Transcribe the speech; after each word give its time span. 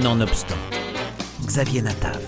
Nonobstant, 0.00 0.56
Xavier 1.44 1.82
Natav. 1.82 2.18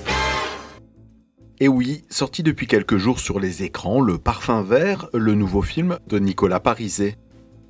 Et 1.61 1.67
oui, 1.67 2.05
sorti 2.11 2.43
depuis 2.43 2.67
quelques 2.67 2.99
jours 2.99 3.19
sur 3.19 3.41
les 3.41 3.63
écrans, 3.63 4.03
Le 4.03 4.19
Parfum 4.19 4.63
Vert, 4.63 5.09
le 5.15 5.35
nouveau 5.35 5.63
film 5.63 5.99
de 6.07 6.19
Nicolas 6.19 6.61
Pariset. 6.61 7.17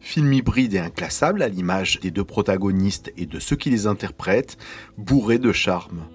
Film 0.01 0.33
hybride 0.33 0.75
et 0.75 0.81
inclassable 0.81 1.43
à 1.43 1.49
l'image 1.49 2.01
des 2.01 2.11
deux 2.11 2.25
protagonistes 2.25 3.13
et 3.17 3.27
de 3.27 3.39
ceux 3.39 3.55
qui 3.55 3.71
les 3.71 3.87
interprètent, 3.87 4.59
bourré 4.99 5.39
de 5.39 5.53
charme. 5.53 6.09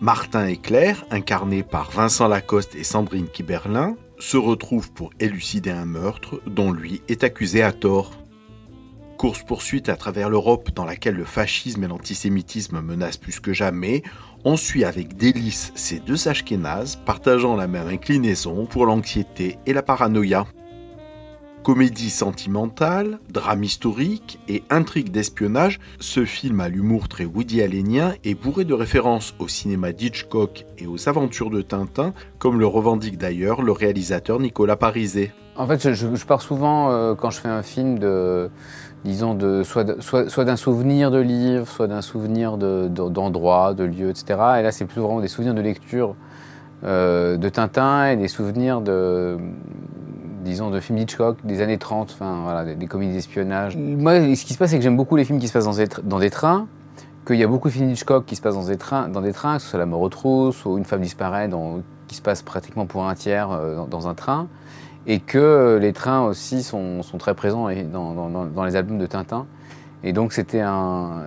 Martin 0.00 0.48
et 0.48 0.56
Claire, 0.56 1.06
incarnés 1.12 1.62
par 1.62 1.92
Vincent 1.92 2.26
Lacoste 2.26 2.74
et 2.74 2.82
Sandrine 2.82 3.28
Kiberlin, 3.28 3.94
se 4.18 4.36
retrouvent 4.36 4.90
pour 4.90 5.10
élucider 5.20 5.70
un 5.70 5.84
meurtre 5.84 6.40
dont 6.48 6.72
lui 6.72 7.02
est 7.06 7.22
accusé 7.22 7.62
à 7.62 7.70
tort. 7.70 8.18
Course-poursuite 9.18 9.88
à 9.88 9.96
travers 9.96 10.30
l'Europe 10.30 10.70
dans 10.76 10.84
laquelle 10.84 11.16
le 11.16 11.24
fascisme 11.24 11.82
et 11.82 11.88
l'antisémitisme 11.88 12.80
menacent 12.80 13.16
plus 13.16 13.40
que 13.40 13.52
jamais, 13.52 14.04
on 14.44 14.56
suit 14.56 14.84
avec 14.84 15.16
délice 15.16 15.72
ces 15.74 15.98
deux 15.98 16.28
ashkénazes 16.28 16.94
partageant 17.04 17.56
la 17.56 17.66
même 17.66 17.88
inclinaison 17.88 18.66
pour 18.66 18.86
l'anxiété 18.86 19.58
et 19.66 19.72
la 19.72 19.82
paranoïa. 19.82 20.46
Comédie 21.64 22.10
sentimentale, 22.10 23.18
drame 23.28 23.64
historique 23.64 24.38
et 24.46 24.62
intrigue 24.70 25.10
d'espionnage, 25.10 25.80
ce 25.98 26.24
film 26.24 26.60
à 26.60 26.68
l'humour 26.68 27.08
très 27.08 27.24
Woody 27.24 27.60
Allenien 27.60 28.14
est 28.22 28.40
bourré 28.40 28.64
de 28.64 28.72
références 28.72 29.34
au 29.40 29.48
cinéma 29.48 29.92
d'Hitchcock 29.92 30.64
et 30.78 30.86
aux 30.86 31.08
aventures 31.08 31.50
de 31.50 31.60
Tintin, 31.60 32.14
comme 32.38 32.60
le 32.60 32.66
revendique 32.66 33.18
d'ailleurs 33.18 33.62
le 33.62 33.72
réalisateur 33.72 34.38
Nicolas 34.38 34.76
Pariset. 34.76 35.32
En 35.56 35.66
fait, 35.66 35.92
je, 35.92 36.24
pars 36.24 36.40
souvent 36.40 36.92
euh, 36.92 37.16
quand 37.16 37.30
je 37.30 37.40
fais 37.40 37.48
un 37.48 37.64
film 37.64 37.98
de, 37.98 38.48
disons, 39.04 39.34
de, 39.34 39.62
soit, 39.62 40.00
soit, 40.00 40.44
d'un 40.44 40.56
souvenir 40.56 41.10
de 41.10 41.18
livre, 41.18 41.68
soit 41.68 41.86
d'un 41.86 42.02
souvenir 42.02 42.56
d'endroit, 42.56 43.74
de, 43.74 43.86
de, 43.86 43.88
lieu, 43.88 44.10
etc. 44.10 44.38
Et 44.58 44.62
là, 44.62 44.72
c'est 44.72 44.84
plus 44.84 45.00
vraiment 45.00 45.20
des 45.20 45.28
souvenirs 45.28 45.54
de 45.54 45.60
lecture 45.60 46.14
euh, 46.84 47.36
de 47.36 47.48
Tintin 47.48 48.10
et 48.10 48.16
des 48.16 48.28
souvenirs 48.28 48.80
de, 48.80 49.36
disons, 50.44 50.70
de 50.70 50.78
films 50.78 50.98
Hitchcock 50.98 51.38
des 51.42 51.60
années 51.60 51.78
30, 51.78 52.10
enfin, 52.12 52.42
voilà, 52.44 52.74
des, 52.74 52.86
comédies 52.86 53.14
d'espionnage. 53.14 53.76
Moi, 53.76 54.34
ce 54.36 54.44
qui 54.44 54.52
se 54.52 54.58
passe, 54.58 54.70
c'est 54.70 54.76
que 54.76 54.82
j'aime 54.82 54.96
beaucoup 54.96 55.16
les 55.16 55.24
films 55.24 55.40
qui 55.40 55.48
se 55.48 55.52
passent 55.52 55.64
dans 55.64 55.74
des, 55.74 55.88
dans 56.04 56.20
des 56.20 56.30
trains, 56.30 56.68
qu'il 57.26 57.36
y 57.36 57.42
a 57.42 57.48
beaucoup 57.48 57.68
de 57.68 57.72
films 57.72 57.90
Hitchcock 57.90 58.26
qui 58.26 58.36
se 58.36 58.40
passent 58.40 58.54
dans 58.54 58.66
des 58.66 58.76
trains, 58.76 59.08
dans 59.08 59.20
des 59.20 59.32
trains 59.32 59.56
que 59.56 59.62
ce 59.62 59.68
soit 59.68 59.78
La 59.78 59.86
mort 59.86 60.00
aux 60.00 60.08
trousses 60.08 60.64
ou 60.64 60.78
Une 60.78 60.84
femme 60.84 61.00
disparaît, 61.00 61.50
qui 62.06 62.14
se 62.14 62.22
passe 62.22 62.42
pratiquement 62.42 62.86
pour 62.86 63.06
un 63.06 63.14
tiers 63.14 63.50
euh, 63.50 63.84
dans, 63.90 64.06
un 64.06 64.14
train, 64.14 64.46
et 65.08 65.20
que 65.20 65.78
les 65.80 65.94
trains 65.94 66.20
aussi 66.20 66.62
sont, 66.62 67.00
très 67.18 67.34
présents 67.34 67.68
dans, 67.90 68.64
les 68.64 68.76
albums 68.76 68.98
de 68.98 69.06
Tintin. 69.06 69.46
Et 70.04 70.12
donc 70.12 70.34
c'était 70.34 70.60
un, 70.60 71.24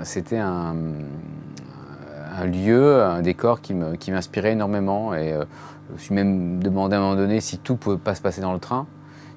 lieu, 2.45 3.03
un 3.03 3.21
décor 3.23 3.59
qui 3.59 3.73
m'inspirait 3.73 4.51
énormément. 4.51 5.15
Et 5.15 5.33
euh, 5.33 5.45
je 5.89 5.93
me 5.93 5.97
suis 5.97 6.15
même 6.15 6.59
demandé 6.61 6.95
à 6.95 6.99
un 6.99 7.01
moment 7.01 7.15
donné 7.15 7.41
si 7.41 7.57
tout 7.57 7.75
pouvait 7.75 7.97
pas 7.97 8.13
se 8.13 8.21
passer 8.21 8.39
dans 8.39 8.53
le 8.53 8.59
train. 8.59 8.85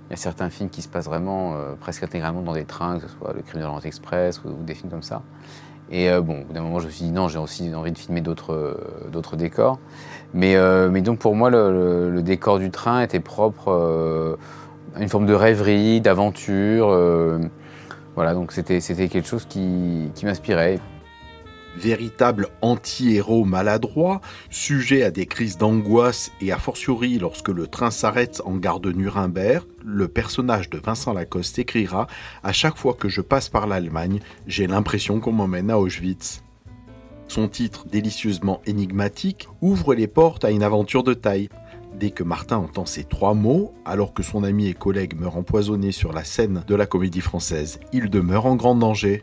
Il 0.09 0.11
y 0.11 0.15
a 0.15 0.17
certains 0.17 0.50
films 0.50 0.69
qui 0.69 0.83
se 0.83 0.89
passent 0.89 1.06
vraiment 1.06 1.55
euh, 1.55 1.72
presque 1.81 2.03
intégralement 2.03 2.42
dans 2.42 2.53
des 2.53 2.67
trains, 2.67 2.98
que 2.98 3.09
ce 3.09 3.17
soit 3.17 3.33
Le 3.33 3.41
Crime 3.41 3.62
de 3.62 3.67
l'Orient 3.67 3.81
Express 3.81 4.42
ou, 4.45 4.62
des 4.62 4.75
films 4.75 4.91
comme 4.91 5.03
ça. 5.03 5.22
Et 5.90 6.10
euh, 6.10 6.20
bon, 6.20 6.40
au 6.40 6.44
bout 6.44 6.52
d'un 6.52 6.62
moment, 6.62 6.80
je 6.80 6.86
me 6.86 6.90
suis 6.90 7.04
dit 7.04 7.12
non, 7.12 7.28
j'ai 7.28 7.38
aussi 7.38 7.74
envie 7.74 7.92
de 7.92 7.98
filmer 7.98 8.20
d'autres 8.20 8.52
euh, 8.52 9.36
décors. 9.36 9.78
Mais, 10.32 10.56
mais 10.91 11.00
donc 11.00 11.20
pour 11.20 11.36
moi, 11.36 11.48
le, 11.48 12.20
décor 12.22 12.58
du 12.58 12.70
train 12.70 13.02
était 13.02 13.20
propre 13.20 14.36
à 14.96 15.00
une 15.00 15.08
forme 15.08 15.26
de 15.26 15.34
rêverie, 15.34 16.00
d'aventure. 16.00 16.88
voilà, 18.16 18.34
donc 18.34 18.50
c'était 18.50 18.80
quelque 18.80 19.28
chose 19.28 19.46
qui, 19.48 20.10
qui 20.16 20.26
m'inspirait 20.26 20.80
véritable 21.77 22.48
anti-héros 22.62 23.44
maladroit, 23.44 24.20
sujet 24.50 25.03
à 25.03 25.11
des 25.11 25.27
crises 25.27 25.58
d'angoisse 25.58 26.33
et 26.41 26.53
a 26.53 26.58
fortiori 26.58 27.19
lorsque 27.19 27.48
le 27.48 27.66
train 27.66 27.91
s'arrête 27.91 28.42
en 28.44 28.56
gare 28.56 28.81
de 28.81 28.92
Nuremberg, 28.92 29.65
le 29.84 30.09
personnage 30.09 30.71
de 30.71 30.78
Vincent 30.78 31.12
Lacoste 31.12 31.59
écrira 31.59 32.06
À 32.43 32.53
chaque 32.53 32.76
fois 32.76 32.94
que 32.94 33.09
je 33.09 33.21
passe 33.21 33.48
par 33.48 33.66
l'Allemagne, 33.66 34.21
j'ai 34.47 34.66
l'impression 34.66 35.21
qu'on 35.21 35.32
m'emmène 35.32 35.71
à 35.71 35.78
Auschwitz. 35.78 36.43
Son 37.28 37.48
titre, 37.48 37.87
délicieusement 37.91 38.60
énigmatique, 38.66 39.48
ouvre 39.60 39.94
les 39.94 40.06
portes 40.06 40.44
à 40.44 40.50
une 40.50 40.62
aventure 40.62 41.03
de 41.03 41.15
taille. 41.15 41.48
Dès 41.98 42.10
que 42.10 42.25
Martin 42.25 42.59
entend 42.59 42.87
ces 42.87 43.04
trois 43.04 43.34
mots, 43.34 43.72
alors 43.84 44.12
que 44.15 44.22
son 44.22 44.44
ami 44.44 44.66
et 44.66 44.75
collègue 44.75 45.19
meurt 45.19 45.37
empoisonné 45.37 45.93
sur 45.93 46.12
la 46.12 46.25
scène 46.25 46.65
de 46.66 46.75
la 46.75 46.87
comédie 46.87 47.21
française, 47.21 47.78
il 47.93 48.10
demeure 48.10 48.47
en 48.47 48.56
grand 48.56 48.75
danger 48.75 49.22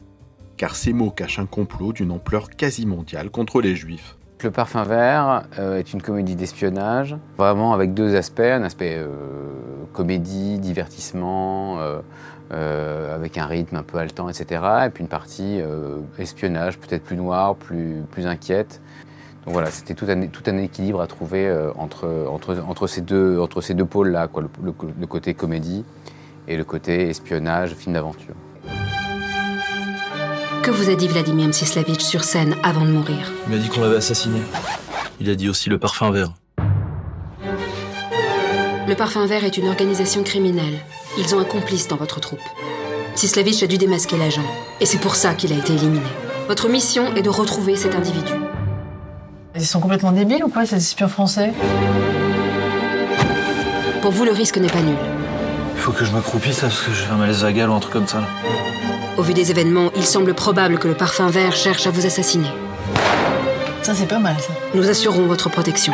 car 0.58 0.76
ces 0.76 0.94
mots 0.94 1.12
cachent 1.12 1.40
un 1.40 1.46
complot 1.46 1.94
d'une 1.94 2.12
ampleur 2.12 2.50
quasi 2.50 2.86
mondiale 2.86 3.30
contre 3.30 3.62
les 3.62 3.76
juifs. 3.76 4.18
Le 4.44 4.50
Parfum 4.50 4.84
Vert 4.84 5.44
euh, 5.60 5.78
est 5.78 5.94
une 5.94 6.02
comédie 6.02 6.36
d'espionnage, 6.36 7.16
vraiment 7.38 7.74
avec 7.74 7.94
deux 7.94 8.16
aspects, 8.16 8.40
un 8.40 8.64
aspect 8.64 8.96
euh, 8.98 9.08
comédie, 9.94 10.58
divertissement, 10.58 11.78
euh, 11.80 13.16
avec 13.16 13.38
un 13.38 13.46
rythme 13.46 13.76
un 13.76 13.84
peu 13.84 14.00
haletant, 14.00 14.30
etc. 14.30 14.64
Et 14.88 14.90
puis 14.90 15.04
une 15.04 15.10
partie 15.10 15.62
espionnage, 16.18 16.80
peut-être 16.80 17.04
plus 17.04 17.18
noire, 17.18 17.56
plus, 17.56 18.02
plus 18.10 18.26
inquiète. 18.26 18.82
Donc 19.46 19.54
voilà, 19.54 19.70
c'était 19.70 19.94
tout 19.94 20.06
un, 20.10 20.28
tout 20.28 20.44
un 20.48 20.58
équilibre 20.58 21.02
à 21.02 21.08
trouver 21.08 21.50
entre, 21.76 22.28
entre, 22.30 22.58
entre, 22.68 22.88
ces 22.88 23.02
deux, 23.02 23.40
deux 23.70 23.86
pôles-là, 23.86 24.28
le, 24.36 24.74
le 25.00 25.08
côté 25.08 25.34
comédie 25.34 25.86
et 26.48 26.58
le 26.58 26.64
côté 26.64 27.10
espionnage, 27.10 27.74
film 27.76 27.94
d'aventure. 27.94 28.36
Que 30.64 30.70
vous 30.70 30.92
a 30.92 30.96
dit 30.96 31.08
Vladimir 31.08 31.48
Mstislavitch 31.48 32.04
sur 32.04 32.24
scène 32.24 32.56
avant 32.62 32.86
de 32.86 32.92
mourir 32.92 33.32
Il 33.48 33.56
m'a 33.56 33.58
dit 33.58 33.68
qu'on 33.68 33.82
l'avait 33.82 33.96
assassiné. 33.96 34.40
Il 35.20 35.28
a 35.32 35.36
dit 35.36 35.50
aussi 35.50 35.70
le 35.70 35.80
parfum 35.80 36.12
vert. 36.12 36.34
Le 38.88 38.94
parfum 38.94 39.26
vert 39.26 39.44
est 39.44 39.58
une 39.58 39.68
organisation 39.68 40.22
criminelle. 40.24 40.78
Ils 41.18 41.34
ont 41.34 41.40
un 41.40 41.46
complice 41.46 41.88
dans 41.88 41.96
votre 41.96 42.20
troupe. 42.20 42.42
Mstislavitch 43.16 43.64
a 43.64 43.68
dû 43.68 43.80
démasquer 43.80 44.18
l'agent. 44.18 44.46
Et 44.80 44.86
c'est 44.86 45.00
pour 45.00 45.16
ça 45.16 45.34
qu'il 45.34 45.52
a 45.52 45.56
été 45.56 45.74
éliminé. 45.74 46.06
Votre 46.48 46.70
mission 46.70 47.16
est 47.16 47.24
de 47.24 47.30
retrouver 47.30 47.76
cet 47.76 47.96
individu. 47.96 48.34
Ils 49.56 49.66
sont 49.66 49.80
complètement 49.80 50.12
débiles 50.12 50.44
ou 50.44 50.50
quoi, 50.50 50.68
ces 50.68 50.76
espions 50.76 51.10
français? 51.10 51.54
Pour 54.04 54.12
vous, 54.12 54.26
le 54.26 54.32
risque 54.32 54.58
n'est 54.58 54.70
pas 54.70 54.82
nul. 54.82 54.98
Il 55.76 55.82
faut 55.82 55.92
que 55.92 56.06
je 56.06 56.12
m'accroupisse 56.12 56.62
là, 56.62 56.68
parce 56.68 56.82
que 56.82 56.94
j'ai 56.94 57.06
un 57.12 57.18
malaise 57.18 57.42
vagal 57.42 57.70
ou 57.72 57.74
un 57.74 57.80
truc 57.80 57.94
comme 57.94 58.08
ça. 58.08 58.22
Au 59.18 59.24
vu 59.24 59.34
des 59.34 59.52
événements, 59.52 59.92
il 59.96 60.06
semble 60.06 60.34
probable 60.34 60.80
que 60.80 60.88
le 60.88 60.94
parfum 60.94 61.28
vert 61.28 61.54
cherche 61.54 61.86
à 61.86 61.92
vous 61.92 62.06
assassiner. 62.06 62.48
Ça, 63.82 63.94
c'est 63.94 64.08
pas 64.08 64.20
mal, 64.20 64.40
ça. 64.40 64.54
Nous 64.74 64.88
assurons 64.90 65.28
votre 65.28 65.50
protection. 65.50 65.94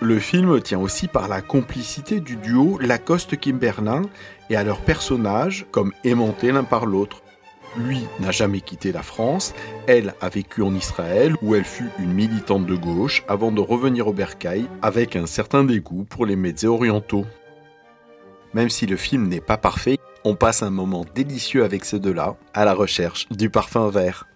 Le 0.00 0.18
film 0.18 0.60
tient 0.62 0.78
aussi 0.78 1.06
par 1.06 1.28
la 1.28 1.42
complicité 1.42 2.20
du 2.20 2.36
duo 2.36 2.78
Lacoste-Kimberlin 2.80 4.02
et 4.48 4.56
à 4.56 4.64
leurs 4.64 4.80
personnages 4.80 5.66
comme 5.70 5.92
aimantés 6.02 6.50
l'un 6.50 6.64
par 6.64 6.86
l'autre. 6.86 7.22
Lui 7.76 8.00
n'a 8.20 8.30
jamais 8.30 8.62
quitté 8.62 8.90
la 8.90 9.02
France, 9.02 9.54
elle 9.86 10.14
a 10.22 10.30
vécu 10.30 10.62
en 10.62 10.74
Israël 10.74 11.34
où 11.42 11.54
elle 11.54 11.64
fut 11.64 11.90
une 11.98 12.14
militante 12.14 12.64
de 12.64 12.74
gauche 12.74 13.22
avant 13.28 13.52
de 13.52 13.60
revenir 13.60 14.06
au 14.08 14.14
Bercail 14.14 14.66
avec 14.80 15.14
un 15.14 15.26
certain 15.26 15.62
dégoût 15.62 16.04
pour 16.08 16.24
les 16.24 16.36
médias 16.36 16.70
orientaux. 16.70 17.26
Même 18.54 18.70
si 18.70 18.86
le 18.86 18.96
film 18.96 19.28
n'est 19.28 19.42
pas 19.42 19.58
parfait, 19.58 19.98
on 20.24 20.34
passe 20.34 20.62
un 20.62 20.70
moment 20.70 21.04
délicieux 21.14 21.64
avec 21.64 21.84
ces 21.84 21.98
deux-là, 21.98 22.36
à 22.54 22.64
la 22.64 22.74
recherche 22.74 23.28
du 23.30 23.50
parfum 23.50 23.90
vert. 23.90 24.26